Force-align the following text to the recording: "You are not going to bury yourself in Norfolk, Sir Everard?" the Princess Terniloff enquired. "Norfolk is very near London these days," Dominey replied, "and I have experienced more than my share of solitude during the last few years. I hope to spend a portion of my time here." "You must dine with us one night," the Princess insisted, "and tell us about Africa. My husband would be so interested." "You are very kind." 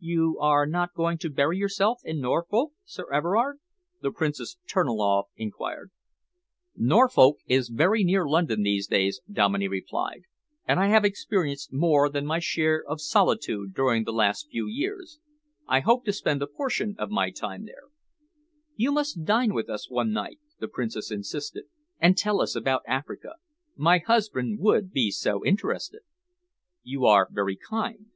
"You 0.00 0.36
are 0.40 0.66
not 0.66 0.94
going 0.94 1.16
to 1.18 1.30
bury 1.30 1.58
yourself 1.58 2.00
in 2.02 2.20
Norfolk, 2.20 2.72
Sir 2.84 3.06
Everard?" 3.12 3.60
the 4.02 4.10
Princess 4.10 4.56
Terniloff 4.66 5.26
enquired. 5.36 5.92
"Norfolk 6.74 7.36
is 7.46 7.68
very 7.68 8.02
near 8.02 8.26
London 8.26 8.64
these 8.64 8.88
days," 8.88 9.20
Dominey 9.30 9.68
replied, 9.68 10.22
"and 10.66 10.80
I 10.80 10.88
have 10.88 11.04
experienced 11.04 11.72
more 11.72 12.08
than 12.08 12.26
my 12.26 12.40
share 12.40 12.82
of 12.84 13.00
solitude 13.00 13.74
during 13.74 14.02
the 14.02 14.12
last 14.12 14.48
few 14.50 14.66
years. 14.66 15.20
I 15.68 15.78
hope 15.78 16.04
to 16.06 16.12
spend 16.12 16.42
a 16.42 16.48
portion 16.48 16.96
of 16.98 17.10
my 17.10 17.30
time 17.30 17.62
here." 17.62 17.84
"You 18.74 18.90
must 18.90 19.22
dine 19.22 19.54
with 19.54 19.70
us 19.70 19.88
one 19.88 20.10
night," 20.12 20.40
the 20.58 20.66
Princess 20.66 21.12
insisted, 21.12 21.66
"and 22.00 22.18
tell 22.18 22.40
us 22.40 22.56
about 22.56 22.82
Africa. 22.88 23.34
My 23.76 23.98
husband 23.98 24.58
would 24.58 24.90
be 24.90 25.12
so 25.12 25.44
interested." 25.44 26.00
"You 26.82 27.04
are 27.06 27.28
very 27.30 27.54
kind." 27.54 28.06